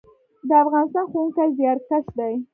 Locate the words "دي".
2.17-2.33